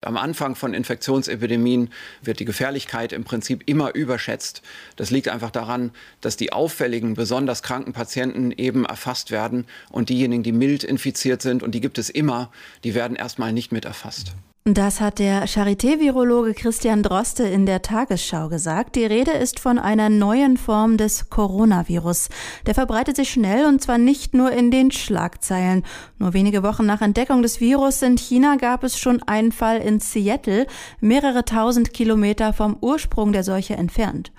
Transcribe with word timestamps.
Am 0.00 0.16
Anfang 0.16 0.54
von 0.54 0.74
Infektionsepidemien 0.74 1.90
wird 2.22 2.38
die 2.38 2.44
Gefährlichkeit 2.44 3.12
im 3.12 3.24
Prinzip 3.24 3.64
immer 3.66 3.96
überschätzt. 3.96 4.62
Das 4.94 5.10
liegt 5.10 5.26
einfach 5.26 5.50
daran, 5.50 5.90
dass 6.20 6.36
die 6.36 6.52
auffälligen, 6.52 7.14
besonders 7.14 7.64
kranken 7.64 7.92
Patienten 7.92 8.52
eben 8.52 8.84
erfasst 8.84 9.32
werden 9.32 9.66
und 9.90 10.08
diejenigen, 10.08 10.44
die 10.44 10.52
mild 10.52 10.84
infiziert 10.84 11.42
sind, 11.42 11.64
und 11.64 11.72
die 11.74 11.80
gibt 11.80 11.98
es 11.98 12.10
immer, 12.10 12.52
die 12.84 12.94
werden 12.94 13.16
erstmal 13.16 13.52
nicht 13.52 13.72
mit 13.72 13.86
erfasst. 13.86 14.34
Das 14.74 15.00
hat 15.00 15.18
der 15.18 15.46
Charité-Virologe 15.46 16.52
Christian 16.52 17.02
Droste 17.02 17.44
in 17.44 17.64
der 17.64 17.80
Tagesschau 17.80 18.50
gesagt. 18.50 18.96
Die 18.96 19.06
Rede 19.06 19.30
ist 19.30 19.60
von 19.60 19.78
einer 19.78 20.10
neuen 20.10 20.58
Form 20.58 20.98
des 20.98 21.30
Coronavirus. 21.30 22.28
Der 22.66 22.74
verbreitet 22.74 23.16
sich 23.16 23.30
schnell 23.30 23.64
und 23.64 23.80
zwar 23.80 23.96
nicht 23.96 24.34
nur 24.34 24.52
in 24.52 24.70
den 24.70 24.90
Schlagzeilen. 24.90 25.84
Nur 26.18 26.34
wenige 26.34 26.62
Wochen 26.62 26.84
nach 26.84 27.00
Entdeckung 27.00 27.40
des 27.40 27.60
Virus 27.60 28.02
in 28.02 28.18
China 28.18 28.56
gab 28.56 28.84
es 28.84 28.98
schon 28.98 29.22
einen 29.22 29.52
Fall 29.52 29.78
in 29.78 30.00
Seattle, 30.00 30.66
mehrere 31.00 31.46
tausend 31.46 31.94
Kilometer 31.94 32.52
vom 32.52 32.76
Ursprung 32.82 33.32
der 33.32 33.44
Seuche 33.44 33.74
entfernt. 33.74 34.32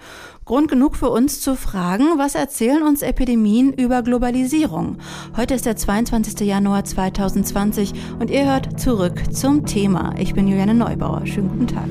Grund 0.50 0.68
genug 0.68 0.96
für 0.96 1.12
uns 1.12 1.42
zu 1.42 1.56
fragen, 1.56 2.18
was 2.18 2.34
erzählen 2.34 2.82
uns 2.82 3.04
Epidemien 3.04 3.72
über 3.72 4.02
Globalisierung? 4.02 4.98
Heute 5.38 5.54
ist 5.54 5.68
der 5.68 5.76
22. 5.76 6.40
Januar 6.40 6.84
2020 6.84 7.94
und 8.20 8.32
ihr 8.32 8.52
hört 8.52 8.80
zurück 8.80 9.32
zum 9.32 9.68
Thema. 9.68 10.16
Ich 10.18 10.34
bin 10.34 10.48
Juliane 10.48 10.74
Neubauer. 10.74 11.28
Schönen 11.28 11.50
guten 11.50 11.68
Tag. 11.68 11.86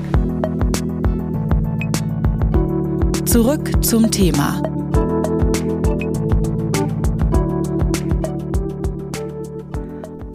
Zurück 3.25 3.81
zum 3.81 4.11
Thema 4.11 4.61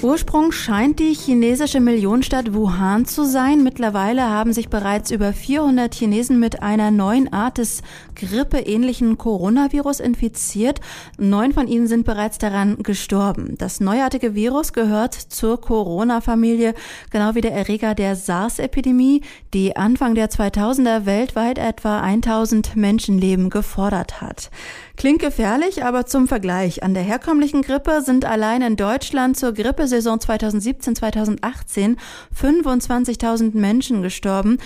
Ursprung 0.05 0.53
scheint 0.53 0.99
die 0.99 1.15
chinesische 1.15 1.81
Millionenstadt 1.81 2.53
Wuhan 2.53 3.07
zu 3.07 3.25
sein. 3.25 3.63
Mittlerweile 3.63 4.29
haben 4.29 4.53
sich 4.53 4.69
bereits 4.69 5.11
über 5.11 5.33
400 5.33 5.95
Chinesen 5.95 6.39
mit 6.39 6.63
einer 6.63 6.91
neuen 6.91 7.33
Art 7.33 7.57
des 7.57 7.80
grippeähnlichen 8.15 9.16
Coronavirus 9.16 10.01
infiziert. 10.01 10.83
Neun 11.16 11.55
von 11.55 11.69
ihnen 11.69 11.87
sind 11.87 12.05
bereits 12.05 12.37
daran 12.37 12.83
gestorben. 12.83 13.55
Das 13.57 13.80
neuartige 13.80 14.35
Virus 14.35 14.74
gehört 14.74 15.15
zur 15.15 15.59
Corona-Familie, 15.59 16.74
genau 17.09 17.35
wie 17.35 17.41
der 17.41 17.55
Erreger 17.55 17.95
der 17.95 18.15
SARS-Epidemie, 18.15 19.23
die 19.55 19.74
Anfang 19.74 20.15
der 20.15 20.29
2000er 20.29 21.07
weltweit 21.07 21.57
etwa 21.57 22.01
1000 22.01 22.77
Menschenleben 22.77 23.49
gefordert 23.49 24.21
hat. 24.21 24.51
Klingt 24.96 25.21
gefährlich, 25.21 25.83
aber 25.83 26.05
zum 26.07 26.29
Vergleich. 26.29 26.83
An 26.83 26.93
der 26.93 27.02
herkömmlichen 27.02 27.63
Grippe 27.63 28.02
sind 28.02 28.27
allein 28.27 28.61
in 28.61 28.77
Deutschland 28.77 29.37
zur 29.37 29.52
Grippesaison 29.95 30.18
2017-2018 30.18 31.96
25.000 32.37 33.56
Menschen 33.56 34.02
gestorben. 34.02 34.59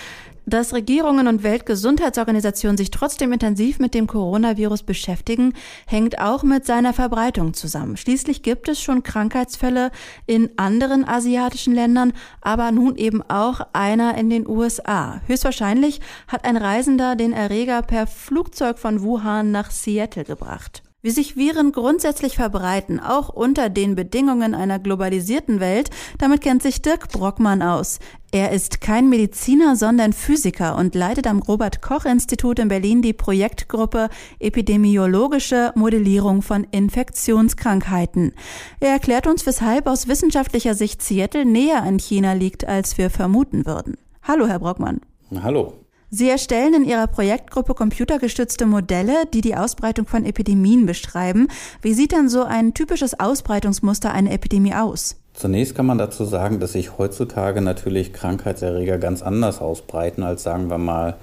Dass 0.46 0.72
Regierungen 0.72 1.28
und 1.28 1.42
Weltgesundheitsorganisationen 1.42 2.78
sich 2.78 2.90
trotzdem 2.90 3.34
intensiv 3.34 3.78
mit 3.78 3.92
dem 3.92 4.06
Coronavirus 4.06 4.82
beschäftigen, 4.82 5.52
hängt 5.86 6.18
auch 6.18 6.42
mit 6.42 6.64
seiner 6.64 6.94
Verbreitung 6.94 7.52
zusammen. 7.52 7.98
Schließlich 7.98 8.42
gibt 8.42 8.70
es 8.70 8.80
schon 8.80 9.02
Krankheitsfälle 9.02 9.90
in 10.24 10.48
anderen 10.56 11.06
asiatischen 11.06 11.74
Ländern, 11.74 12.14
aber 12.40 12.72
nun 12.72 12.96
eben 12.96 13.20
auch 13.28 13.60
einer 13.74 14.16
in 14.16 14.30
den 14.30 14.48
USA. 14.48 15.20
Höchstwahrscheinlich 15.26 16.00
hat 16.28 16.46
ein 16.46 16.56
Reisender 16.56 17.14
den 17.14 17.34
Erreger 17.34 17.82
per 17.82 18.06
Flugzeug 18.06 18.78
von 18.78 19.02
Wuhan 19.02 19.50
nach 19.50 19.70
Seattle 19.70 20.24
gebracht. 20.24 20.82
Wie 21.08 21.12
sich 21.12 21.38
Viren 21.38 21.72
grundsätzlich 21.72 22.36
verbreiten, 22.36 23.00
auch 23.00 23.30
unter 23.30 23.70
den 23.70 23.94
Bedingungen 23.94 24.54
einer 24.54 24.78
globalisierten 24.78 25.58
Welt, 25.58 25.88
damit 26.18 26.42
kennt 26.42 26.62
sich 26.62 26.82
Dirk 26.82 27.08
Brockmann 27.08 27.62
aus. 27.62 27.98
Er 28.30 28.52
ist 28.52 28.82
kein 28.82 29.08
Mediziner, 29.08 29.74
sondern 29.74 30.12
Physiker 30.12 30.76
und 30.76 30.94
leitet 30.94 31.26
am 31.26 31.38
Robert 31.38 31.80
Koch 31.80 32.04
Institut 32.04 32.58
in 32.58 32.68
Berlin 32.68 33.00
die 33.00 33.14
Projektgruppe 33.14 34.10
Epidemiologische 34.38 35.72
Modellierung 35.76 36.42
von 36.42 36.64
Infektionskrankheiten. 36.72 38.34
Er 38.78 38.90
erklärt 38.90 39.26
uns, 39.26 39.46
weshalb 39.46 39.86
aus 39.86 40.08
wissenschaftlicher 40.08 40.74
Sicht 40.74 41.00
Seattle 41.00 41.46
näher 41.46 41.84
an 41.84 41.98
China 41.98 42.34
liegt, 42.34 42.68
als 42.68 42.98
wir 42.98 43.08
vermuten 43.08 43.64
würden. 43.64 43.96
Hallo, 44.24 44.46
Herr 44.46 44.58
Brockmann. 44.58 45.00
Hallo. 45.42 45.72
Sie 46.10 46.30
erstellen 46.30 46.72
in 46.72 46.84
Ihrer 46.84 47.06
Projektgruppe 47.06 47.74
computergestützte 47.74 48.64
Modelle, 48.64 49.26
die 49.34 49.42
die 49.42 49.54
Ausbreitung 49.54 50.06
von 50.06 50.24
Epidemien 50.24 50.86
beschreiben. 50.86 51.48
Wie 51.82 51.92
sieht 51.92 52.12
denn 52.12 52.30
so 52.30 52.44
ein 52.44 52.72
typisches 52.72 53.20
Ausbreitungsmuster 53.20 54.10
einer 54.10 54.32
Epidemie 54.32 54.74
aus? 54.74 55.16
Zunächst 55.34 55.74
kann 55.74 55.84
man 55.84 55.98
dazu 55.98 56.24
sagen, 56.24 56.60
dass 56.60 56.72
sich 56.72 56.96
heutzutage 56.96 57.60
natürlich 57.60 58.14
Krankheitserreger 58.14 58.96
ganz 58.96 59.22
anders 59.22 59.60
ausbreiten 59.60 60.22
als 60.22 60.42
sagen 60.42 60.70
wir 60.70 60.78
mal 60.78 61.16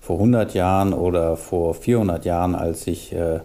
vor 0.00 0.16
100 0.16 0.54
Jahren 0.54 0.92
oder 0.92 1.36
vor 1.36 1.74
400 1.74 2.24
Jahren, 2.24 2.54
als 2.54 2.84
sich 2.84 3.12
äh, 3.12 3.40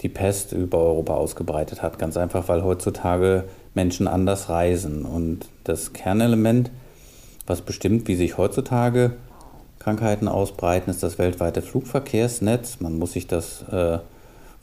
die 0.00 0.08
Pest 0.08 0.52
über 0.52 0.78
Europa 0.78 1.12
ausgebreitet 1.14 1.82
hat. 1.82 1.98
Ganz 1.98 2.16
einfach, 2.16 2.48
weil 2.48 2.64
heutzutage 2.64 3.44
Menschen 3.74 4.08
anders 4.08 4.48
reisen. 4.48 5.04
Und 5.04 5.46
das 5.64 5.92
Kernelement, 5.92 6.70
was 7.46 7.60
bestimmt, 7.60 8.08
wie 8.08 8.16
sich 8.16 8.38
heutzutage 8.38 9.12
Krankheiten 9.80 10.28
ausbreiten, 10.28 10.90
ist 10.90 11.02
das 11.02 11.18
weltweite 11.18 11.62
Flugverkehrsnetz. 11.62 12.80
Man 12.80 12.98
muss 12.98 13.14
sich 13.14 13.26
das 13.26 13.62
äh, 13.72 13.98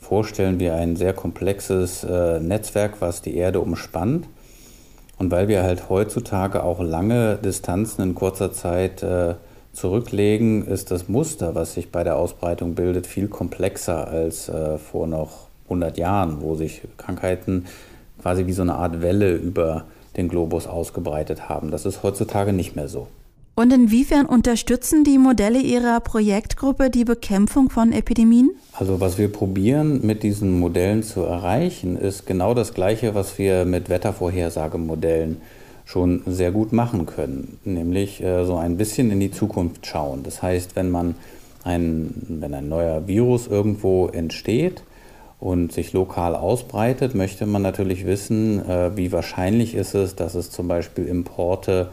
vorstellen 0.00 0.60
wie 0.60 0.70
ein 0.70 0.94
sehr 0.94 1.12
komplexes 1.12 2.04
äh, 2.04 2.38
Netzwerk, 2.38 3.00
was 3.00 3.20
die 3.20 3.36
Erde 3.36 3.60
umspannt. 3.60 4.28
Und 5.18 5.32
weil 5.32 5.48
wir 5.48 5.64
halt 5.64 5.88
heutzutage 5.88 6.62
auch 6.62 6.80
lange 6.80 7.36
Distanzen 7.36 8.02
in 8.02 8.14
kurzer 8.14 8.52
Zeit 8.52 9.02
äh, 9.02 9.34
zurücklegen, 9.72 10.64
ist 10.64 10.92
das 10.92 11.08
Muster, 11.08 11.56
was 11.56 11.74
sich 11.74 11.90
bei 11.90 12.04
der 12.04 12.16
Ausbreitung 12.16 12.76
bildet, 12.76 13.08
viel 13.08 13.26
komplexer 13.26 14.06
als 14.06 14.48
äh, 14.48 14.78
vor 14.78 15.08
noch 15.08 15.48
100 15.64 15.98
Jahren, 15.98 16.42
wo 16.42 16.54
sich 16.54 16.82
Krankheiten 16.96 17.66
quasi 18.22 18.46
wie 18.46 18.52
so 18.52 18.62
eine 18.62 18.76
Art 18.76 19.02
Welle 19.02 19.34
über 19.34 19.84
den 20.16 20.28
Globus 20.28 20.68
ausgebreitet 20.68 21.48
haben. 21.48 21.72
Das 21.72 21.86
ist 21.86 22.04
heutzutage 22.04 22.52
nicht 22.52 22.76
mehr 22.76 22.88
so. 22.88 23.08
Und 23.58 23.72
inwiefern 23.72 24.26
unterstützen 24.26 25.02
die 25.02 25.18
Modelle 25.18 25.58
Ihrer 25.58 25.98
Projektgruppe 25.98 26.90
die 26.90 27.04
Bekämpfung 27.04 27.70
von 27.70 27.90
Epidemien? 27.90 28.52
Also 28.72 29.00
was 29.00 29.18
wir 29.18 29.32
probieren 29.32 30.06
mit 30.06 30.22
diesen 30.22 30.60
Modellen 30.60 31.02
zu 31.02 31.22
erreichen, 31.22 31.96
ist 31.96 32.24
genau 32.24 32.54
das 32.54 32.72
Gleiche, 32.72 33.16
was 33.16 33.36
wir 33.36 33.64
mit 33.64 33.88
Wettervorhersagemodellen 33.88 35.38
schon 35.84 36.22
sehr 36.26 36.52
gut 36.52 36.72
machen 36.72 37.06
können, 37.06 37.58
nämlich 37.64 38.22
äh, 38.22 38.44
so 38.44 38.54
ein 38.58 38.76
bisschen 38.76 39.10
in 39.10 39.18
die 39.18 39.32
Zukunft 39.32 39.84
schauen. 39.88 40.22
Das 40.22 40.40
heißt, 40.40 40.76
wenn 40.76 40.92
man 40.92 41.16
ein, 41.64 42.14
wenn 42.28 42.54
ein 42.54 42.68
neuer 42.68 43.08
Virus 43.08 43.48
irgendwo 43.48 44.06
entsteht 44.06 44.84
und 45.40 45.72
sich 45.72 45.92
lokal 45.92 46.36
ausbreitet, 46.36 47.16
möchte 47.16 47.44
man 47.44 47.62
natürlich 47.62 48.06
wissen, 48.06 48.64
äh, 48.68 48.96
wie 48.96 49.10
wahrscheinlich 49.10 49.74
ist 49.74 49.96
es, 49.96 50.14
dass 50.14 50.36
es 50.36 50.52
zum 50.52 50.68
Beispiel 50.68 51.06
Importe 51.06 51.88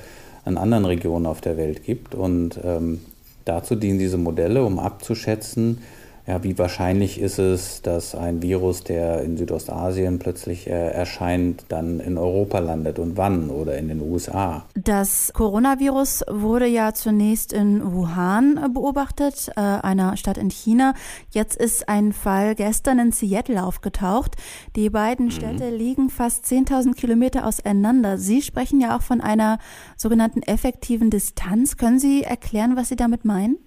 an 0.45 0.57
anderen 0.57 0.85
Regionen 0.85 1.25
auf 1.25 1.41
der 1.41 1.57
Welt 1.57 1.83
gibt. 1.83 2.16
Und 2.16 2.59
ähm, 2.63 3.01
dazu 3.44 3.75
dienen 3.75 4.00
diese 4.00 4.17
Modelle, 4.17 4.63
um 4.63 4.79
abzuschätzen, 4.79 5.79
ja, 6.27 6.43
wie 6.43 6.57
wahrscheinlich 6.57 7.19
ist 7.19 7.37
es, 7.37 7.83
dass 7.83 8.15
ein 8.15 8.41
Virus, 8.41 8.83
der 8.83 9.21
in 9.21 9.37
Südostasien 9.37 10.17
plötzlich 10.17 10.67
äh, 10.67 10.71
erscheint, 10.71 11.65
dann 11.69 11.99
in 11.99 12.17
Europa 12.17 12.57
landet 12.57 12.97
und 12.97 13.15
wann 13.15 13.51
oder 13.51 13.77
in 13.77 13.89
den 13.89 14.01
USA? 14.01 14.65
Das 14.73 15.31
Coronavirus 15.33 16.23
wurde 16.27 16.65
ja 16.65 16.93
zunächst 16.93 17.53
in 17.53 17.93
Wuhan 17.93 18.73
beobachtet, 18.73 19.51
äh, 19.55 19.59
einer 19.59 20.17
Stadt 20.17 20.39
in 20.39 20.49
China. 20.49 20.95
Jetzt 21.29 21.57
ist 21.57 21.87
ein 21.89 22.11
Fall 22.11 22.55
gestern 22.55 22.97
in 22.97 23.11
Seattle 23.11 23.63
aufgetaucht. 23.63 24.35
Die 24.75 24.89
beiden 24.89 25.27
mhm. 25.27 25.31
Städte 25.31 25.69
liegen 25.69 26.09
fast 26.09 26.45
10.000 26.45 26.95
Kilometer 26.95 27.45
auseinander. 27.45 28.17
Sie 28.17 28.41
sprechen 28.41 28.81
ja 28.81 28.97
auch 28.97 29.03
von 29.03 29.21
einer 29.21 29.59
sogenannten 29.95 30.41
effektiven 30.41 31.11
Distanz. 31.11 31.77
Können 31.77 31.99
Sie 31.99 32.23
erklären, 32.23 32.75
was 32.75 32.89
Sie 32.89 32.95
damit 32.95 33.25
meinen? 33.25 33.57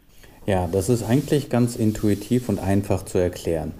Ja, 0.48 0.66
das 0.66 0.88
ist 0.88 1.02
eigentlich 1.02 1.50
ganz 1.50 1.76
intuitiv 1.76 2.48
und 2.48 2.58
einfach 2.58 3.04
zu 3.04 3.18
erklären. 3.18 3.74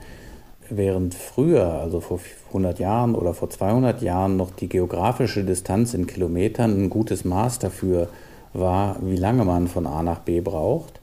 Während 0.69 1.15
früher, 1.15 1.65
also 1.65 2.01
vor 2.01 2.21
100 2.49 2.79
Jahren 2.79 3.15
oder 3.15 3.33
vor 3.33 3.49
200 3.49 4.03
Jahren, 4.03 4.37
noch 4.37 4.51
die 4.51 4.69
geografische 4.69 5.45
Distanz 5.45 5.95
in 5.95 6.07
Kilometern 6.07 6.79
ein 6.79 6.91
gutes 6.91 7.25
Maß 7.25 7.59
dafür 7.59 8.09
war, 8.53 8.99
wie 9.01 9.17
lange 9.17 9.47
man 9.47 9.67
von 9.69 9.87
A 9.87 10.03
nach 10.03 10.19
B 10.19 10.43
braucht 10.43 11.01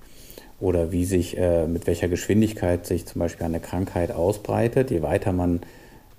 oder 0.60 0.92
wie 0.92 1.04
sich, 1.04 1.36
äh, 1.36 1.66
mit 1.66 1.88
welcher 1.88 2.10
Geschwindigkeit 2.10 2.86
sich 2.86 3.08
zum 3.08 3.22
Beispiel 3.22 3.48
eine 3.48 3.60
Krankheit 3.60 4.12
ausbreitet. 4.12 4.92
Je 4.92 5.02
weiter 5.02 5.34
man 5.34 5.62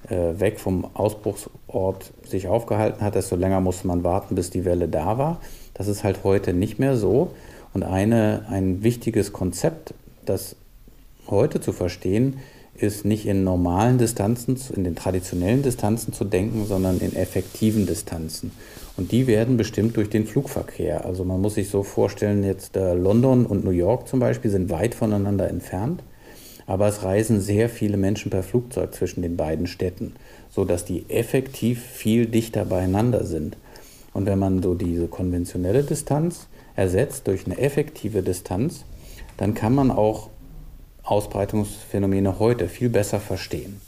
äh, 0.09 0.41
weg 0.41 0.59
vom 0.59 0.89
Ausbruchsort 0.93 2.13
sich 2.29 2.49
aufgehalten 2.49 3.01
hat, 3.01 3.15
desto 3.15 3.37
länger 3.37 3.61
musste 3.61 3.87
man 3.87 4.03
warten, 4.03 4.35
bis 4.35 4.51
die 4.51 4.65
Welle 4.65 4.89
da 4.89 5.19
war. 5.19 5.39
Das 5.73 5.87
ist 5.87 6.03
halt 6.03 6.25
heute 6.25 6.53
nicht 6.53 6.81
mehr 6.81 6.97
so. 6.97 7.31
Und 7.77 7.83
eine, 7.83 8.47
ein 8.49 8.83
wichtiges 8.83 9.35
Konzept, 9.35 9.93
das 10.25 10.57
heute 11.27 11.61
zu 11.61 11.73
verstehen, 11.73 12.39
ist 12.75 13.05
nicht 13.05 13.27
in 13.27 13.45
normalen 13.45 13.99
Distanzen, 13.99 14.59
in 14.75 14.83
den 14.83 14.97
traditionellen 14.97 15.63
Distanzen 15.63 16.15
zu 16.15 16.25
denken, 16.25 16.65
sondern 16.65 17.01
in 17.01 17.15
effektiven 17.15 17.85
Distanzen. 17.85 18.51
Und 18.97 19.13
die 19.13 19.27
werden 19.27 19.59
bestimmt 19.59 19.95
durch 19.99 20.09
den 20.09 20.27
Flugverkehr. 20.27 21.05
Also 21.05 21.23
man 21.25 21.43
muss 21.43 21.57
sich 21.57 21.69
so 21.69 21.83
vorstellen, 21.83 22.45
jetzt 22.45 22.79
äh, 22.79 22.95
London 22.95 23.45
und 23.45 23.67
New 23.67 23.73
York 23.73 24.09
zum 24.09 24.21
Beispiel 24.21 24.51
sind 24.51 24.71
weit 24.71 24.95
voneinander 24.95 25.51
entfernt, 25.51 26.03
aber 26.67 26.89
es 26.89 27.03
reisen 27.03 27.43
sehr 27.43 27.69
viele 27.69 27.99
Menschen 27.99 28.31
per 28.31 28.43
Flugzeug 28.43 28.95
zwischen 28.95 29.21
den 29.21 29.37
beiden 29.37 29.67
Städten, 29.67 30.15
sodass 30.49 30.87
die 30.87 31.05
effektiv 31.11 31.83
viel 31.83 32.25
dichter 32.25 32.65
beieinander 32.65 33.25
sind. 33.25 33.59
Und 34.15 34.25
wenn 34.25 34.39
man 34.39 34.63
so 34.63 34.73
diese 34.73 35.09
konventionelle 35.09 35.83
Distanz 35.83 36.47
ersetzt 36.77 37.27
durch 37.27 37.47
eine 37.47 37.59
effektive 37.59 38.23
Distanz, 38.23 38.85
dann 39.37 39.55
kann 39.55 39.75
man 39.75 39.91
auch 39.91 40.31
Ausbreitungsphänomene 41.03 42.39
heute 42.39 42.69
viel 42.69 42.89
besser 42.89 43.21
verstehen. 43.21 43.81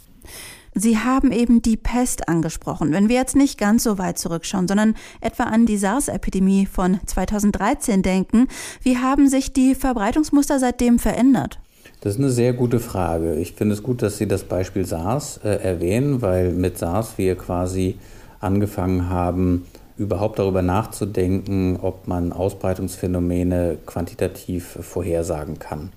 Sie 0.75 0.99
haben 0.99 1.33
eben 1.33 1.61
die 1.63 1.77
Pest 1.77 2.29
angesprochen. 2.29 2.93
Wenn 2.93 3.09
wir 3.09 3.17
jetzt 3.17 3.35
nicht 3.35 3.59
ganz 3.59 3.83
so 3.83 3.99
weit 3.99 4.19
zurückschauen, 4.19 4.69
sondern 4.69 4.95
etwa 5.21 5.45
an 5.45 5.67
die 5.67 5.77
SARS-Epidemie 5.77 6.67
von 6.67 7.01
2013 7.05 8.03
denken, 8.03 8.47
wie 8.83 8.99
haben 8.99 9.29
sich 9.29 9.53
die 9.53 9.75
Verbreitungsmuster 9.75 10.59
seitdem 10.59 10.99
verändert? 10.99 11.59
Das 12.01 12.15
ist 12.15 12.21
eine 12.21 12.31
sehr 12.31 12.53
gute 12.53 12.79
Frage. 12.79 13.35
Ich 13.37 13.55
finde 13.55 13.75
es 13.75 13.83
gut, 13.83 14.03
dass 14.03 14.19
Sie 14.19 14.29
das 14.29 14.45
Beispiel 14.45 14.87
SARS 14.87 15.41
äh, 15.43 15.49
erwähnen, 15.49 16.23
weil 16.23 16.53
mit 16.53 16.79
SARS 16.79 17.19
wir 17.19 17.35
quasi 17.35 17.97
angefangen 18.39 19.09
haben, 19.09 19.65
überhaupt 19.99 20.39
darüber 20.39 20.63
nachzudenken, 20.63 21.79
ob 21.81 22.07
man 22.07 22.33
Ausbreitungsphänomene 22.33 23.79
quantitativ 23.85 24.79
vorhersagen 24.81 25.59
kann. 25.59 25.91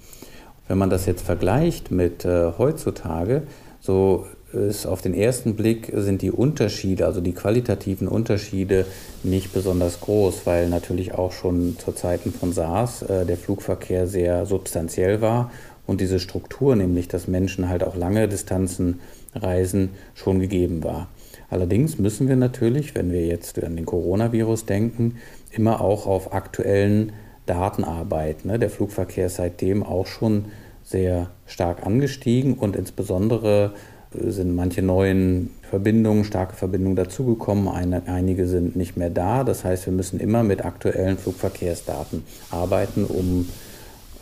Wenn 0.67 0.77
man 0.77 0.89
das 0.89 1.05
jetzt 1.05 1.23
vergleicht 1.23 1.91
mit 1.91 2.25
äh, 2.25 2.51
heutzutage, 2.57 3.43
so 3.79 4.25
ist 4.53 4.85
auf 4.85 5.01
den 5.01 5.13
ersten 5.13 5.55
Blick 5.55 5.91
sind 5.95 6.21
die 6.21 6.31
Unterschiede, 6.31 7.05
also 7.05 7.21
die 7.21 7.33
qualitativen 7.33 8.07
Unterschiede 8.07 8.85
nicht 9.23 9.53
besonders 9.53 10.01
groß, 10.01 10.45
weil 10.45 10.67
natürlich 10.67 11.13
auch 11.13 11.31
schon 11.31 11.77
zu 11.77 11.91
Zeiten 11.93 12.33
von 12.33 12.51
SARS 12.51 13.01
äh, 13.03 13.25
der 13.25 13.37
Flugverkehr 13.37 14.07
sehr 14.07 14.45
substanziell 14.45 15.21
war 15.21 15.51
und 15.87 16.01
diese 16.01 16.19
Struktur, 16.19 16.75
nämlich 16.75 17.07
dass 17.07 17.27
Menschen 17.27 17.69
halt 17.69 17.83
auch 17.83 17.95
lange 17.95 18.27
Distanzen 18.27 18.99
reisen, 19.33 19.89
schon 20.15 20.39
gegeben 20.39 20.83
war. 20.83 21.07
Allerdings 21.51 21.99
müssen 21.99 22.29
wir 22.29 22.37
natürlich, 22.37 22.95
wenn 22.95 23.11
wir 23.11 23.25
jetzt 23.25 23.61
an 23.61 23.75
den 23.75 23.85
Coronavirus 23.85 24.65
denken, 24.65 25.17
immer 25.51 25.81
auch 25.81 26.07
auf 26.07 26.33
aktuellen 26.33 27.11
Daten 27.45 27.83
arbeiten. 27.83 28.47
Ne? 28.47 28.57
Der 28.57 28.69
Flugverkehr 28.69 29.25
ist 29.25 29.35
seitdem 29.35 29.83
auch 29.83 30.07
schon 30.07 30.45
sehr 30.81 31.29
stark 31.45 31.85
angestiegen 31.85 32.53
und 32.53 32.77
insbesondere 32.77 33.73
äh, 34.13 34.31
sind 34.31 34.55
manche 34.55 34.81
neuen 34.81 35.49
Verbindungen, 35.69 36.23
starke 36.23 36.55
Verbindungen 36.55 36.95
dazugekommen, 36.95 37.67
einige 37.67 38.47
sind 38.47 38.77
nicht 38.77 38.95
mehr 38.95 39.09
da. 39.09 39.43
Das 39.43 39.65
heißt, 39.65 39.85
wir 39.85 39.93
müssen 39.93 40.21
immer 40.21 40.43
mit 40.43 40.63
aktuellen 40.63 41.17
Flugverkehrsdaten 41.17 42.23
arbeiten, 42.49 43.03
um 43.03 43.49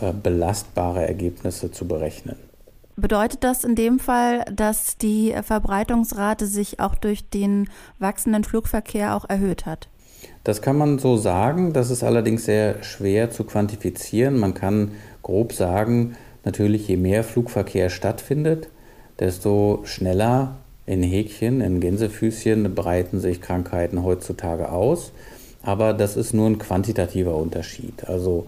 äh, 0.02 0.12
belastbare 0.14 1.08
Ergebnisse 1.08 1.72
zu 1.72 1.88
berechnen. 1.88 2.49
Bedeutet 3.00 3.44
das 3.44 3.64
in 3.64 3.76
dem 3.76 4.00
Fall, 4.00 4.44
dass 4.54 4.98
die 4.98 5.34
Verbreitungsrate 5.42 6.46
sich 6.48 6.80
auch 6.80 6.96
durch 6.96 7.30
den 7.30 7.70
wachsenden 7.98 8.44
Flugverkehr 8.44 9.16
auch 9.16 9.30
erhöht 9.30 9.66
hat? 9.66 9.88
Das 10.44 10.62
kann 10.62 10.78
man 10.78 11.00
so 11.00 11.16
sagen, 11.16 11.72
das 11.72 11.92
ist 11.92 12.04
allerdings 12.04 12.46
sehr 12.46 12.84
schwer 12.84 13.32
zu 13.32 13.46
quantifizieren. 13.46 14.38
Man 14.38 14.54
kann 14.54 14.92
grob 15.22 15.54
sagen, 15.54 16.16
natürlich 16.44 16.88
je 16.88 16.98
mehr 16.98 17.24
Flugverkehr 17.24 17.90
stattfindet, 17.90 18.70
desto 19.20 19.82
schneller 19.86 20.58
in 20.86 21.04
Häkchen, 21.04 21.62
in 21.62 21.80
Gänsefüßchen 21.80 22.74
breiten 22.76 23.20
sich 23.20 23.42
Krankheiten 23.42 24.04
heutzutage 24.04 24.72
aus. 24.72 25.12
Aber 25.62 25.94
das 25.94 26.18
ist 26.18 26.34
nur 26.34 26.50
ein 26.50 26.58
quantitativer 26.58 27.36
Unterschied. 27.36 28.08
Also 28.08 28.48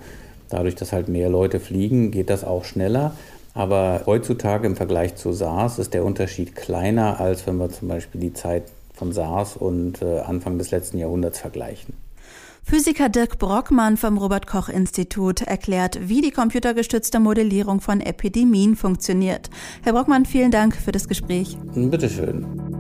dadurch, 0.50 0.76
dass 0.76 0.92
halt 0.92 1.08
mehr 1.08 1.30
Leute 1.30 1.60
fliegen, 1.60 2.12
geht 2.12 2.30
das 2.30 2.44
auch 2.44 2.66
schneller. 2.66 3.16
Aber 3.54 4.04
heutzutage 4.06 4.66
im 4.68 4.76
Vergleich 4.76 5.16
zu 5.16 5.34
SARS 5.34 5.80
ist 5.80 5.94
der 5.94 6.06
Unterschied 6.06 6.56
kleiner, 6.56 7.20
als 7.20 7.46
wenn 7.48 7.58
wir 7.58 7.70
zum 7.70 7.88
Beispiel 7.88 8.22
die 8.22 8.34
Zeit 8.34 8.64
von 8.94 9.12
SARS 9.12 9.58
und 9.58 10.02
äh, 10.02 10.20
Anfang 10.20 10.58
des 10.58 10.72
letzten 10.72 10.98
Jahrhunderts 10.98 11.40
vergleichen. 11.40 11.94
Physiker 12.64 13.10
Dirk 13.10 13.40
Brockmann 13.40 13.98
vom 13.98 14.18
Robert 14.18 14.46
Koch 14.48 14.70
Institut 14.70 15.42
erklärt, 15.42 16.08
wie 16.08 16.22
die 16.22 16.32
computergestützte 16.32 17.20
Modellierung 17.20 17.82
von 17.82 18.00
Epidemien 18.00 18.76
funktioniert. 18.76 19.50
Herr 19.82 19.94
Brockmann, 19.94 20.26
vielen 20.26 20.52
Dank 20.52 20.76
für 20.76 20.92
das 20.92 21.08
Gespräch. 21.08 21.58
Bitteschön. 21.74 22.71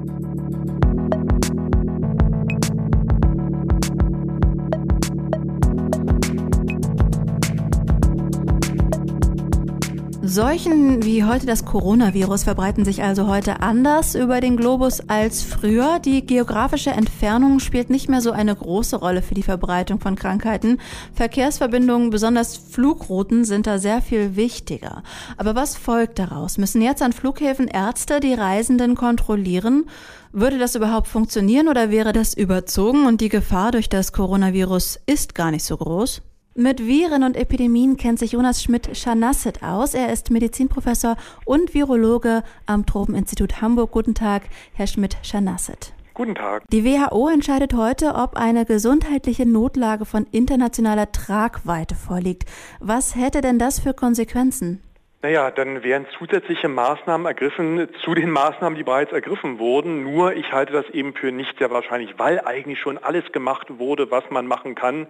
Seuchen 10.31 11.04
wie 11.04 11.25
heute 11.25 11.45
das 11.45 11.66
Coronavirus 11.66 12.45
verbreiten 12.45 12.86
sich 12.86 13.04
also 13.04 13.28
heute 13.28 13.62
anders 13.62 14.16
über 14.16 14.39
den 14.39 14.56
Globus 14.56 15.01
als 15.10 15.44
früher. 15.44 16.00
Die 16.00 16.25
geografische 16.25 16.92
Entfernung 16.92 17.60
spielt 17.60 17.89
nicht 17.89 18.07
mehr 18.07 18.22
so 18.22 18.31
eine 18.31 18.56
große 18.56 18.95
Rolle 18.95 19.24
für 19.24 19.33
die 19.33 19.44
Verbreitung 19.44 20.00
von 20.00 20.16
Krankheiten. 20.16 20.78
Verkehrsverbindungen, 21.13 22.12
besonders 22.12 22.56
Flugrouten, 22.56 23.44
sind 23.44 23.68
da 23.68 23.78
sehr 23.78 24.01
viel 24.01 24.38
wichtiger. 24.38 25.04
Aber 25.36 25.54
was 25.54 25.75
folgt 25.75 26.18
daraus? 26.18 26.57
Müssen 26.57 26.81
jetzt 26.81 27.01
an 27.01 27.12
Flughäfen 27.12 27.68
Ärzte 27.68 28.22
die 28.22 28.34
Reisenden 28.34 28.95
kontrollieren? 28.95 29.84
Würde 30.31 30.57
das 30.57 30.75
überhaupt 30.75 31.10
funktionieren 31.10 31.68
oder 31.68 31.89
wäre 31.89 32.13
das 32.13 32.36
überzogen 32.36 33.06
und 33.06 33.19
die 33.19 33.27
Gefahr 33.27 33.74
durch 33.74 33.89
das 33.89 34.13
Coronavirus 34.13 34.98
ist 35.07 35.36
gar 35.36 35.51
nicht 35.51 35.66
so 35.66 35.75
groß? 35.75 36.22
Mit 36.53 36.86
Viren 36.86 37.24
und 37.24 37.38
Epidemien 37.38 37.95
kennt 37.95 38.19
sich 38.19 38.33
Jonas 38.33 38.62
Schmidt-Scharnasset 38.62 39.63
aus. 39.63 39.94
Er 39.94 40.12
ist 40.12 40.31
Medizinprofessor 40.31 41.15
und 41.45 41.74
Virologe 41.74 42.44
am 42.65 42.86
Tropeninstitut 42.86 43.62
Hamburg. 43.62 43.92
Guten 43.92 44.15
Tag, 44.15 44.44
Herr 44.74 44.86
Schmidt-Scharnasset. 44.86 45.94
Guten 46.13 46.36
Tag. 46.36 46.63
Die 46.69 46.83
WHO 46.83 47.30
entscheidet 47.30 47.74
heute, 47.74 48.15
ob 48.15 48.36
eine 48.36 48.65
gesundheitliche 48.65 49.45
Notlage 49.45 50.03
von 50.03 50.27
internationaler 50.30 51.13
Tragweite 51.13 51.95
vorliegt. 51.95 52.44
Was 52.81 53.15
hätte 53.15 53.39
denn 53.39 53.57
das 53.57 53.80
für 53.80 53.94
Konsequenzen? 53.94 54.81
Naja, 55.23 55.51
dann 55.51 55.83
wären 55.83 56.07
zusätzliche 56.18 56.68
Maßnahmen 56.68 57.27
ergriffen 57.27 57.88
zu 58.03 58.15
den 58.15 58.31
Maßnahmen, 58.31 58.75
die 58.75 58.83
bereits 58.83 59.12
ergriffen 59.12 59.59
wurden. 59.59 60.01
Nur 60.01 60.33
ich 60.33 60.51
halte 60.51 60.73
das 60.73 60.89
eben 60.89 61.13
für 61.13 61.31
nicht 61.31 61.59
sehr 61.59 61.69
wahrscheinlich, 61.69 62.18
weil 62.18 62.39
eigentlich 62.39 62.79
schon 62.79 62.97
alles 62.97 63.31
gemacht 63.31 63.68
wurde, 63.77 64.09
was 64.09 64.23
man 64.31 64.47
machen 64.47 64.73
kann, 64.73 65.06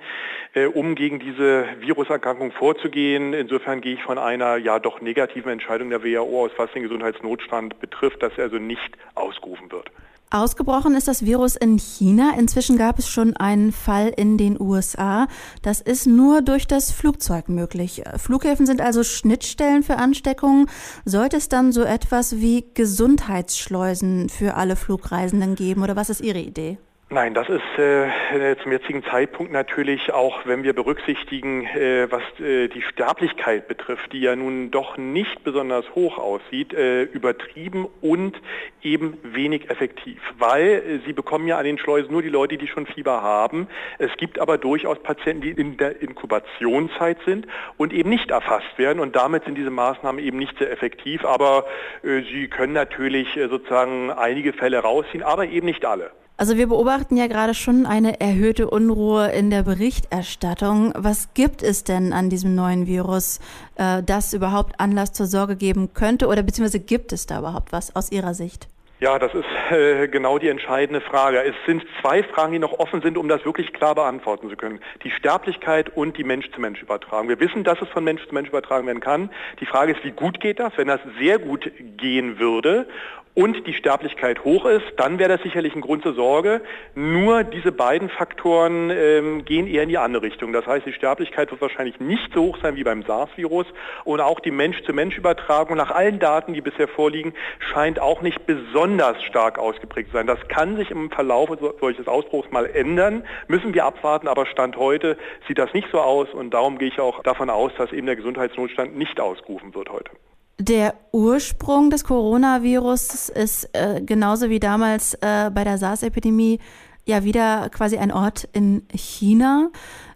äh, 0.54 0.66
um 0.66 0.96
gegen 0.96 1.20
diese 1.20 1.66
Viruserkrankung 1.80 2.52
vorzugehen. 2.52 3.34
Insofern 3.34 3.80
gehe 3.80 3.94
ich 3.94 4.04
von 4.04 4.18
einer 4.18 4.58
ja 4.58 4.80
doch 4.80 5.00
negativen 5.00 5.50
Entscheidung 5.50 5.90
der 5.90 6.04
WHO 6.04 6.44
aus, 6.44 6.52
was 6.58 6.70
den 6.74 6.84
Gesundheitsnotstand 6.84 7.80
betrifft, 7.80 8.22
dass 8.22 8.38
er 8.38 8.46
also 8.46 8.58
nicht 8.58 8.98
ausgerufen 9.16 9.72
wird. 9.72 9.92
Ausgebrochen 10.34 10.96
ist 10.96 11.10
das 11.10 11.26
Virus 11.26 11.58
in 11.58 11.78
China. 11.78 12.34
Inzwischen 12.40 12.78
gab 12.78 12.98
es 12.98 13.10
schon 13.10 13.36
einen 13.36 13.74
Fall 13.74 14.14
in 14.16 14.38
den 14.38 14.60
USA. 14.60 15.28
Das 15.62 15.82
ist 15.82 16.08
nur 16.08 16.42
durch 16.42 16.68
das 16.68 16.90
Flugzeug 16.90 17.50
möglich. 17.50 18.04
Flughäfen 18.16 18.66
sind 18.66 18.80
also 18.80 19.04
Schnittstellen 19.04 19.84
für 19.84 19.98
Ansteckungen. 19.98 20.68
Sollte 21.04 21.36
es 21.36 21.50
dann 21.50 21.74
so 21.74 21.82
etwas 21.84 22.38
wie 22.38 22.66
Gesundheitsschleusen 22.74 24.30
für 24.30 24.56
alle 24.56 24.78
Flugreisenden 24.78 25.56
geben 25.56 25.84
oder 25.84 25.98
was 25.98 26.10
ist 26.10 26.22
Ihre 26.22 26.40
Idee? 26.40 26.78
Nein, 27.14 27.34
das 27.34 27.50
ist 27.50 27.78
äh, 27.78 28.56
zum 28.64 28.72
jetzigen 28.72 29.04
Zeitpunkt 29.04 29.52
natürlich 29.52 30.14
auch, 30.14 30.46
wenn 30.46 30.64
wir 30.64 30.72
berücksichtigen, 30.72 31.66
äh, 31.66 32.10
was 32.10 32.22
äh, 32.40 32.70
die 32.70 32.82
Sterblichkeit 32.84 33.68
betrifft, 33.68 34.14
die 34.14 34.22
ja 34.22 34.34
nun 34.34 34.72
doch 34.72 34.96
nicht 34.96 35.44
besonders 35.44 35.84
hoch 35.94 36.18
aussieht, 36.18 36.74
äh, 36.74 37.02
übertrieben 37.02 37.86
und 38.00 38.42
eben 38.82 39.18
wenig 39.24 39.70
effektiv, 39.70 40.22
weil 40.40 40.70
äh, 40.70 41.00
sie 41.06 41.12
bekommen 41.12 41.48
ja 41.48 41.58
an 41.58 41.66
den 41.66 41.78
Schleusen 41.78 42.14
nur 42.14 42.22
die 42.22 42.30
Leute, 42.30 42.58
die 42.58 42.68
schon 42.70 42.86
Fieber 42.86 43.22
haben. 43.22 43.68
Es 43.98 44.16
gibt 44.16 44.40
aber 44.40 44.58
durchaus 44.58 44.98
Patienten, 45.04 45.42
die 45.42 45.52
in 45.52 45.76
der 45.76 46.02
Inkubationszeit 46.02 47.18
sind 47.26 47.46
und 47.76 47.92
eben 47.92 48.10
nicht 48.10 48.32
erfasst 48.32 48.78
werden 48.78 49.02
und 49.02 49.18
damit 49.18 49.44
sind 49.44 49.56
diese 49.56 49.70
Maßnahmen 49.70 50.24
eben 50.24 50.38
nicht 50.38 50.58
sehr 50.60 50.72
effektiv, 50.72 51.26
aber 51.26 51.66
äh, 52.04 52.22
sie 52.22 52.48
können 52.48 52.72
natürlich 52.72 53.38
sozusagen 53.50 54.12
einige 54.12 54.54
Fälle 54.54 54.80
rausziehen, 54.80 55.24
aber 55.24 55.46
eben 55.48 55.66
nicht 55.66 55.84
alle. 55.84 56.12
Also 56.42 56.58
wir 56.58 56.66
beobachten 56.66 57.18
ja 57.18 57.28
gerade 57.28 57.54
schon 57.54 57.86
eine 57.86 58.20
erhöhte 58.20 58.68
Unruhe 58.68 59.28
in 59.28 59.52
der 59.52 59.62
Berichterstattung. 59.62 60.92
Was 60.98 61.36
gibt 61.36 61.62
es 61.62 61.84
denn 61.84 62.14
an 62.14 62.32
diesem 62.32 62.56
neuen 62.56 62.88
Virus, 62.88 63.40
äh, 63.76 64.02
das 64.02 64.34
überhaupt 64.34 64.80
Anlass 64.80 65.14
zur 65.14 65.28
Sorge 65.28 65.56
geben 65.56 65.94
könnte 65.94 66.26
oder 66.26 66.42
beziehungsweise 66.42 66.80
gibt 66.80 67.14
es 67.14 67.28
da 67.28 67.38
überhaupt 67.38 67.72
was 67.72 67.96
aus 67.96 68.12
Ihrer 68.12 68.34
Sicht? 68.34 68.68
Ja, 69.04 69.18
das 69.18 69.34
ist 69.34 69.46
äh, 69.72 70.08
genau 70.08 70.38
die 70.38 70.48
entscheidende 70.48 71.02
Frage. 71.02 71.44
Es 71.44 71.56
sind 71.66 71.84
zwei 72.00 72.22
Fragen, 72.22 72.54
die 72.54 72.60
noch 72.60 72.78
offen 72.78 73.02
sind, 73.02 73.18
um 73.18 73.28
das 73.28 73.44
wirklich 73.46 73.74
klar 73.74 73.96
beantworten 73.96 74.48
zu 74.48 74.56
können. 74.56 74.80
Die 75.04 75.10
Sterblichkeit 75.10 75.90
und 75.98 76.20
die 76.20 76.24
Mensch-zu-Mensch-Übertragung. 76.24 77.28
Wir 77.28 77.40
wissen, 77.40 77.64
dass 77.64 77.82
es 77.82 77.90
von 77.90 78.04
Mensch 78.04 78.24
zu 78.28 78.34
Mensch 78.36 78.50
übertragen 78.50 78.86
werden 78.86 79.00
kann. 79.00 79.32
Die 79.60 79.66
Frage 79.66 79.94
ist, 79.94 80.04
wie 80.04 80.12
gut 80.12 80.40
geht 80.40 80.60
das? 80.60 80.74
Wenn 80.76 80.88
das 80.88 81.00
sehr 81.20 81.40
gut 81.40 81.72
gehen 81.98 82.38
würde 82.38 82.86
und 83.34 83.66
die 83.66 83.74
Sterblichkeit 83.74 84.44
hoch 84.44 84.66
ist, 84.66 84.86
dann 84.98 85.18
wäre 85.18 85.30
das 85.30 85.42
sicherlich 85.42 85.74
ein 85.74 85.82
Grund 85.82 86.04
zur 86.04 86.14
Sorge. 86.14 86.62
Nur 86.96 87.44
diese 87.44 87.72
beiden 87.72 88.10
Faktoren 88.10 88.90
ähm, 88.90 89.46
gehen 89.46 89.68
eher 89.68 89.84
in 89.84 89.90
die 89.90 89.98
andere 89.98 90.24
Richtung. 90.24 90.52
Das 90.52 90.66
heißt, 90.66 90.86
die 90.86 90.94
Sterblichkeit 90.94 91.50
wird 91.50 91.62
wahrscheinlich 91.62 92.00
nicht 92.00 92.34
so 92.34 92.42
hoch 92.44 92.58
sein 92.62 92.76
wie 92.76 92.84
beim 92.84 93.04
SARS-Virus 93.04 93.68
und 94.04 94.20
auch 94.20 94.42
die 94.42 94.52
Mensch-zu-Mensch-Übertragung 94.52 95.78
nach 95.78 95.92
allen 95.92 96.20
Daten, 96.20 96.54
die 96.54 96.62
bisher 96.62 96.90
vorliegen, 96.90 97.34
scheint 97.60 98.00
auch 98.00 98.22
nicht 98.22 98.46
besonders 98.46 98.91
stark 99.28 99.58
ausgeprägt 99.60 100.12
sein. 100.12 100.28
Das 100.28 100.40
kann 100.48 100.76
sich 100.76 100.92
im 100.92 101.10
Verlauf 101.12 101.50
solches 101.80 102.08
Ausbruchs 102.08 102.52
mal 102.52 102.66
ändern, 102.66 103.24
müssen 103.48 103.74
wir 103.74 103.86
abwarten, 103.86 104.28
aber 104.28 104.46
Stand 104.46 104.78
heute 104.78 105.18
sieht 105.48 105.58
das 105.58 105.74
nicht 105.74 105.88
so 105.92 106.00
aus 106.00 106.28
und 106.34 106.54
darum 106.54 106.78
gehe 106.78 106.88
ich 106.88 107.00
auch 107.00 107.22
davon 107.24 107.50
aus, 107.50 107.72
dass 107.78 107.92
eben 107.92 108.08
der 108.08 108.16
Gesundheitsnotstand 108.16 108.98
nicht 108.98 109.20
ausgerufen 109.20 109.74
wird 109.74 109.90
heute. 109.90 110.12
Der 110.60 110.94
Ursprung 111.12 111.90
des 111.90 112.04
Coronavirus 112.04 113.30
ist 113.30 113.70
äh, 113.74 114.02
genauso 114.02 114.50
wie 114.50 114.60
damals 114.60 115.16
äh, 115.16 115.50
bei 115.52 115.64
der 115.64 115.78
SARS-Epidemie 115.78 116.60
ja 117.06 117.24
wieder 117.24 117.70
quasi 117.70 117.98
ein 117.98 118.12
Ort 118.12 118.48
in 118.54 118.88
China. 118.94 119.72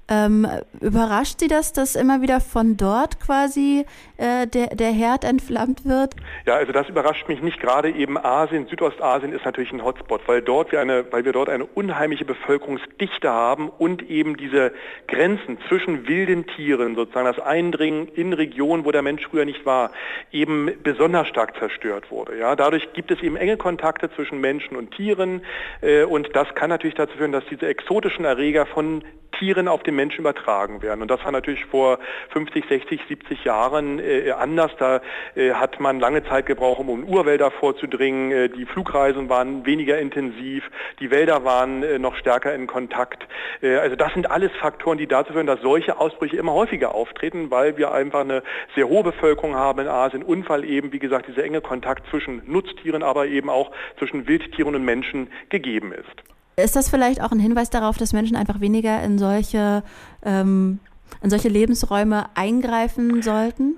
Ähm, 0.08 0.48
überrascht 0.82 1.40
Sie 1.40 1.48
das, 1.48 1.74
dass 1.74 1.96
immer 1.96 2.22
wieder 2.22 2.40
von 2.40 2.78
dort 2.78 3.20
quasi 3.20 3.86
äh, 4.18 4.46
der, 4.46 4.68
der 4.68 4.92
Herd 4.92 5.24
entflammt 5.24 5.84
wird? 5.84 6.16
Ja, 6.46 6.56
also 6.56 6.72
das 6.72 6.88
überrascht 6.88 7.28
mich 7.28 7.42
nicht. 7.42 7.60
Gerade 7.60 7.90
eben 7.90 8.16
Asien, 8.18 8.68
Südostasien 8.68 9.34
ist 9.34 9.46
natürlich 9.46 9.72
ein 9.72 9.84
Hotspot, 9.84 10.22
weil, 10.28 10.44
dort 10.44 10.72
wir 10.72 10.80
eine, 10.80 11.12
weil 11.12 11.26
wir 11.26 11.34
dort 11.34 11.50
eine 11.50 11.66
unheimliche 11.66 12.24
Bevölkerungsdichte 12.24 13.32
haben 13.32 13.70
und 13.70 14.08
eben 14.08 14.38
diese 14.38 14.74
Grenzen 15.08 15.58
zwischen 15.68 16.08
wilden 16.08 16.46
Tieren, 16.56 16.96
sozusagen 16.96 17.26
das 17.26 17.40
Eindringen 17.40 18.08
in 18.10 18.34
Regionen, 18.34 18.86
wo 18.86 18.92
der 18.92 19.02
Mensch 19.02 19.26
früher 19.28 19.46
nicht 19.46 19.66
war, 19.66 19.90
eben 20.32 20.72
besonders 20.84 21.28
stark 21.28 21.58
zerstört 21.58 22.12
wurde. 22.12 22.38
Ja, 22.38 22.56
dadurch 22.56 22.94
gibt 22.94 23.10
es 23.10 23.22
eben 23.24 23.38
enge 23.38 23.58
Kontakte 23.58 24.12
zwischen 24.14 24.40
Menschen 24.40 24.78
und 24.78 24.92
Tieren 24.92 25.42
äh, 25.82 26.04
und 26.04 26.36
das 26.36 26.54
kann 26.54 26.70
natürlich 26.70 26.96
dazu 26.96 27.18
führen, 27.18 27.32
dass 27.32 27.44
diese 27.50 27.66
exotischen 27.66 28.24
Erreger 28.24 28.68
von 28.68 29.04
Tieren 29.40 29.68
auf 29.68 29.84
den 29.96 29.98
Menschen 29.98 30.20
übertragen 30.20 30.82
werden. 30.82 31.02
Und 31.02 31.10
das 31.10 31.24
war 31.24 31.32
natürlich 31.32 31.66
vor 31.66 32.00
50, 32.30 32.66
60, 32.68 33.02
70 33.08 33.44
Jahren 33.46 34.00
äh, 34.00 34.32
anders. 34.32 34.72
Da 34.78 35.02
äh, 35.36 35.52
hat 35.52 35.80
man 35.80 36.00
lange 36.00 36.24
Zeit 36.26 36.46
gebraucht, 36.46 36.80
um 36.80 36.90
in 36.90 37.08
Urwälder 37.08 37.52
vorzudringen. 37.52 38.32
Äh, 38.32 38.50
die 38.50 38.66
Flugreisen 38.66 39.30
waren 39.30 39.66
weniger 39.66 39.98
intensiv. 39.98 40.64
Die 41.00 41.12
Wälder 41.12 41.44
waren 41.44 41.84
äh, 41.84 41.98
noch 41.98 42.16
stärker 42.18 42.54
in 42.54 42.68
Kontakt. 42.68 43.28
Äh, 43.62 43.76
also 43.78 43.96
das 43.96 44.14
sind 44.14 44.30
alles 44.30 44.52
Faktoren, 44.60 44.98
die 44.98 45.08
dazu 45.08 45.34
führen, 45.34 45.48
dass 45.48 45.62
solche 45.62 46.00
Ausbrüche 46.00 46.38
immer 46.38 46.54
häufiger 46.54 46.94
auftreten, 46.94 47.50
weil 47.52 47.78
wir 47.78 47.94
einfach 47.94 48.22
eine 48.22 48.44
sehr 48.76 48.88
hohe 48.88 49.04
Bevölkerung 49.04 49.56
haben 49.56 49.80
in 49.80 49.88
Asien 49.88 50.24
und 50.24 50.48
weil 50.50 50.66
eben, 50.66 50.92
wie 50.92 51.00
gesagt, 51.00 51.28
dieser 51.28 51.44
enge 51.44 51.62
Kontakt 51.62 52.08
zwischen 52.10 52.42
Nutztieren, 52.46 53.04
aber 53.04 53.28
eben 53.28 53.50
auch 53.50 53.72
zwischen 53.98 54.28
Wildtieren 54.28 54.76
und 54.76 54.84
Menschen 54.84 55.30
gegeben 55.50 55.94
ist. 55.94 56.35
Ist 56.58 56.76
das 56.76 56.90
vielleicht 56.90 57.22
auch 57.22 57.32
ein 57.32 57.40
Hinweis 57.40 57.70
darauf, 57.70 57.98
dass 57.98 58.14
Menschen 58.14 58.38
einfach 58.38 58.60
weniger 58.62 59.04
in 59.04 59.18
solche, 59.18 59.84
ähm, 60.24 60.80
in 61.22 61.30
solche 61.30 61.50
Lebensräume 61.50 62.28
eingreifen 62.36 63.22
sollten? 63.22 63.76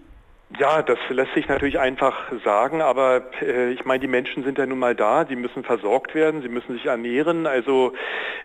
Ja, 0.55 0.81
das 0.81 0.97
lässt 1.09 1.33
sich 1.33 1.49
natürlich 1.49 1.77
einfach 1.77 2.31
sagen, 2.45 2.81
aber 2.81 3.29
äh, 3.41 3.71
ich 3.73 3.83
meine, 3.83 3.99
die 3.99 4.07
Menschen 4.07 4.45
sind 4.45 4.57
ja 4.57 4.65
nun 4.65 4.79
mal 4.79 4.95
da, 4.95 5.25
sie 5.25 5.35
müssen 5.35 5.65
versorgt 5.65 6.15
werden, 6.15 6.41
sie 6.41 6.47
müssen 6.47 6.73
sich 6.73 6.85
ernähren. 6.85 7.45
Also 7.45 7.91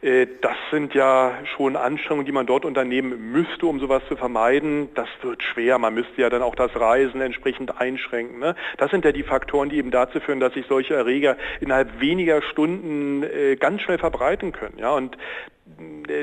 äh, 0.01 0.27
das 0.41 0.57
sind 0.73 0.95
ja 0.95 1.39
schon 1.55 1.77
Anstrengungen, 1.77 2.27
die 2.27 2.33
man 2.33 2.45
dort 2.45 2.65
unternehmen 2.65 3.31
müsste, 3.31 3.67
um 3.67 3.79
sowas 3.79 4.03
zu 4.09 4.17
vermeiden. 4.17 4.89
Das 4.97 5.07
wird 5.23 5.45
schwer. 5.45 5.79
Man 5.79 5.95
müsste 5.95 6.21
ja 6.21 6.29
dann 6.29 6.43
auch 6.43 6.57
das 6.57 6.75
Reisen 6.75 7.21
entsprechend 7.21 7.81
einschränken. 7.81 8.41
Ne? 8.41 8.57
Das 8.79 8.91
sind 8.91 9.05
ja 9.05 9.13
die 9.13 9.23
Faktoren, 9.23 9.69
die 9.69 9.77
eben 9.77 9.93
dazu 9.93 10.19
führen, 10.19 10.41
dass 10.41 10.55
sich 10.55 10.67
solche 10.67 10.95
Erreger 10.95 11.37
innerhalb 11.61 12.01
weniger 12.01 12.43
Stunden 12.43 13.23
äh, 13.23 13.55
ganz 13.55 13.81
schnell 13.81 13.99
verbreiten 13.99 14.51
können. 14.51 14.77
Ja? 14.77 14.91
Und 14.91 15.17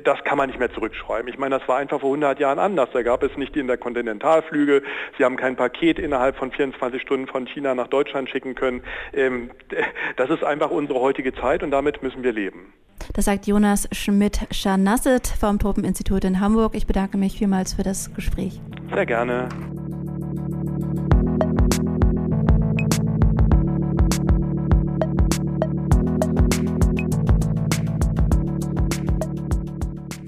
das 0.03 0.23
kann 0.23 0.37
man 0.37 0.49
nicht 0.49 0.59
mehr 0.59 0.71
zurückschreiben. 0.71 1.27
Ich 1.27 1.37
meine, 1.37 1.57
das 1.57 1.67
war 1.67 1.77
einfach 1.77 1.99
vor 1.99 2.09
100 2.09 2.39
Jahren 2.39 2.59
anders. 2.59 2.89
Da 2.93 3.01
gab 3.01 3.23
es 3.23 3.35
nicht 3.37 3.55
die 3.55 3.59
Interkontinentalflüge. 3.59 4.83
Sie 5.17 5.25
haben 5.25 5.37
kein 5.37 5.55
Paket 5.55 5.99
innerhalb 5.99 6.35
von 6.35 6.51
24 6.51 7.01
Stunden 7.01 7.27
von 7.27 7.47
China 7.47 7.75
nach 7.75 7.87
Deutschland 7.87 8.29
schicken 8.29 8.55
können. 8.55 8.83
Ähm, 9.13 9.51
das 10.17 10.29
ist 10.29 10.43
einfach 10.43 10.71
unsere 10.71 10.99
heutige 10.99 11.33
Zeit 11.33 11.63
und 11.63 11.71
damit 11.71 12.03
müssen 12.03 12.23
wir 12.23 12.33
leben. 12.33 12.73
Das 13.13 13.25
sagt 13.25 13.47
Jonas 13.47 13.87
Schmidt-Scharnasset 13.91 15.27
vom 15.27 15.57
Tropeninstitut 15.57 16.25
in 16.25 16.39
Hamburg. 16.39 16.75
Ich 16.75 16.85
bedanke 16.85 17.17
mich 17.17 17.37
vielmals 17.37 17.73
für 17.73 17.83
das 17.83 18.13
Gespräch. 18.13 18.59
Sehr 18.93 19.05
gerne. 19.05 19.49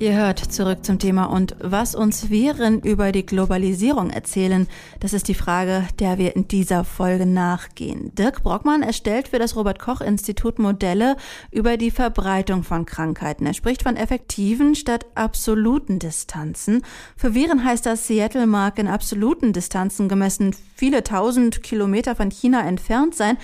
Ihr 0.01 0.15
hört 0.15 0.39
zurück 0.39 0.83
zum 0.83 0.97
Thema 0.97 1.25
und 1.25 1.55
was 1.59 1.93
uns 1.93 2.31
Viren 2.31 2.81
über 2.81 3.11
die 3.11 3.23
Globalisierung 3.23 4.09
erzählen, 4.09 4.67
das 4.99 5.13
ist 5.13 5.27
die 5.27 5.35
Frage, 5.35 5.87
der 5.99 6.17
wir 6.17 6.35
in 6.35 6.47
dieser 6.47 6.83
Folge 6.85 7.27
nachgehen. 7.27 8.11
Dirk 8.15 8.41
Brockmann 8.41 8.81
erstellt 8.81 9.27
für 9.27 9.37
das 9.37 9.55
Robert 9.55 9.77
Koch 9.77 10.01
Institut 10.01 10.57
Modelle 10.57 11.17
über 11.51 11.77
die 11.77 11.91
Verbreitung 11.91 12.63
von 12.63 12.87
Krankheiten. 12.87 13.45
Er 13.45 13.53
spricht 13.53 13.83
von 13.83 13.95
effektiven 13.95 14.73
statt 14.73 15.05
absoluten 15.13 15.99
Distanzen. 15.99 16.81
Für 17.15 17.35
Viren 17.35 17.63
heißt 17.63 17.85
das, 17.85 18.07
Seattle 18.07 18.47
mag 18.47 18.79
in 18.79 18.87
absoluten 18.87 19.53
Distanzen 19.53 20.09
gemessen 20.09 20.55
viele 20.73 21.03
tausend 21.03 21.61
Kilometer 21.61 22.15
von 22.15 22.31
China 22.31 22.67
entfernt 22.67 23.13
sein. 23.13 23.37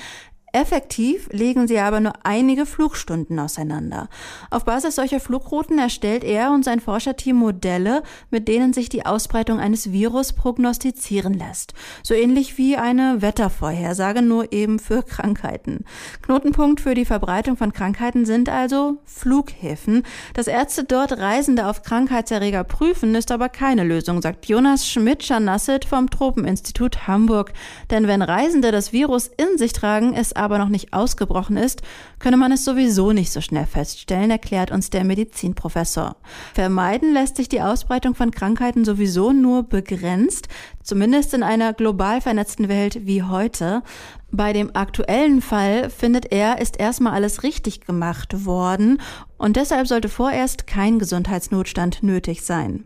Effektiv 0.54 1.28
legen 1.34 1.68
sie 1.68 1.78
aber 1.78 2.00
nur 2.00 2.14
einige 2.24 2.66
Flugstunden 2.66 3.38
auseinander. 3.38 4.08
Auf 4.50 4.64
Basis 4.64 4.96
solcher 4.96 5.20
Flugrouten 5.20 5.78
erstellt 5.78 6.24
er 6.24 6.52
und 6.52 6.64
sein 6.64 6.80
Forscherteam 6.80 7.36
Modelle, 7.36 8.02
mit 8.32 8.48
denen 8.48 8.72
sich 8.72 8.88
die 8.88 9.06
Ausbreitung 9.06 9.60
eines 9.60 9.92
Virus 9.92 10.32
prognostizieren 10.32 11.34
lässt. 11.34 11.74
So 12.02 12.14
ähnlich 12.14 12.58
wie 12.58 12.78
eine 12.78 13.22
Wettervorhersage, 13.22 14.22
nur 14.22 14.54
eben 14.54 14.80
für 14.80 15.04
Krankheiten. 15.08 15.84
Knotenpunkt 16.22 16.80
für 16.80 16.94
die 16.94 17.06
Verbreitung 17.06 17.58
von 17.58 17.74
Krankheiten 17.74 18.26
sind 18.26 18.48
also 18.48 19.00
Flughäfen. 19.04 20.04
Dass 20.34 20.48
Ärzte 20.48 20.86
dort 20.86 21.12
Reisende 21.18 21.68
auf 21.68 21.84
Krankheitserreger 21.84 22.64
prüfen, 22.64 23.16
ist 23.16 23.34
aber 23.34 23.50
keine 23.50 23.84
Lösung, 23.84 24.22
sagt 24.22 24.46
Jonas 24.46 24.88
Schmidt-Scharnasset 24.88 25.84
vom 25.84 26.10
Tropeninstitut 26.10 27.06
Hamburg. 27.06 27.52
Denn 27.90 28.08
wenn 28.08 28.22
Reisende 28.22 28.72
das 28.72 28.94
Virus 28.94 29.30
in 29.36 29.58
sich 29.58 29.74
tragen, 29.74 30.14
ist 30.14 30.37
aber 30.38 30.58
noch 30.58 30.70
nicht 30.70 30.94
ausgebrochen 30.94 31.58
ist, 31.58 31.82
könne 32.20 32.38
man 32.38 32.52
es 32.52 32.64
sowieso 32.64 33.12
nicht 33.12 33.32
so 33.32 33.42
schnell 33.42 33.66
feststellen, 33.66 34.32
erklärt 34.32 34.72
uns 34.72 34.90
der 34.90 35.04
Medizinprofessor. 35.04 36.16
Vermeiden 36.54 37.14
lässt 37.14 37.36
sich 37.38 37.50
die 37.50 37.62
Ausbreitung 37.62 38.16
von 38.16 38.32
Krankheiten 38.32 38.86
sowieso 38.86 39.32
nur 39.32 39.64
begrenzt, 39.64 40.48
zumindest 40.84 41.34
in 41.34 41.44
einer 41.44 41.74
global 41.74 42.22
vernetzten 42.22 42.70
Welt 42.70 43.06
wie 43.06 43.24
heute. 43.24 43.84
Bei 44.32 44.54
dem 44.54 44.76
aktuellen 44.76 45.42
Fall 45.42 45.90
findet 45.90 46.32
er, 46.32 46.60
ist 46.60 46.80
erstmal 46.80 47.14
alles 47.14 47.44
richtig 47.44 47.82
gemacht 47.82 48.46
worden 48.46 49.02
und 49.38 49.56
deshalb 49.56 49.88
sollte 49.88 50.10
vorerst 50.10 50.68
kein 50.68 51.00
Gesundheitsnotstand 51.00 52.04
nötig 52.04 52.44
sein. 52.44 52.84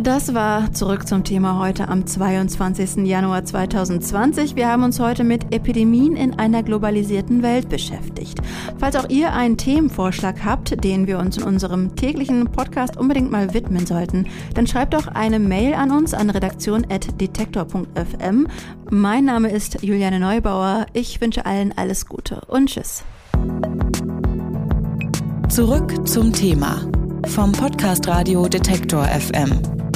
Das 0.00 0.32
war 0.32 0.72
zurück 0.72 1.08
zum 1.08 1.24
Thema 1.24 1.58
heute 1.58 1.88
am 1.88 2.06
22. 2.06 3.04
Januar 3.04 3.44
2020. 3.44 4.54
Wir 4.54 4.68
haben 4.68 4.84
uns 4.84 5.00
heute 5.00 5.24
mit 5.24 5.52
Epidemien 5.52 6.14
in 6.14 6.38
einer 6.38 6.62
globalisierten 6.62 7.42
Welt 7.42 7.68
beschäftigt. 7.68 8.38
Falls 8.78 8.94
auch 8.94 9.08
ihr 9.08 9.32
einen 9.32 9.56
Themenvorschlag 9.56 10.44
habt, 10.44 10.84
den 10.84 11.08
wir 11.08 11.18
uns 11.18 11.38
in 11.38 11.42
unserem 11.42 11.96
täglichen 11.96 12.44
Podcast 12.44 12.96
unbedingt 12.96 13.32
mal 13.32 13.54
widmen 13.54 13.86
sollten, 13.86 14.28
dann 14.54 14.68
schreibt 14.68 14.94
doch 14.94 15.08
eine 15.08 15.40
Mail 15.40 15.74
an 15.74 15.90
uns 15.90 16.14
an 16.14 16.30
redaktion.detektor.fm. 16.30 18.46
Mein 18.90 19.24
Name 19.24 19.50
ist 19.50 19.82
Juliane 19.82 20.20
Neubauer. 20.20 20.86
Ich 20.92 21.20
wünsche 21.20 21.44
allen 21.44 21.76
alles 21.76 22.06
Gute 22.06 22.42
und 22.46 22.68
Tschüss. 22.68 23.02
Zurück 25.48 26.06
zum 26.06 26.32
Thema 26.32 26.88
vom 27.26 27.50
Podcast 27.50 28.06
Radio 28.06 28.46
Detektor 28.46 29.04
FM. 29.04 29.87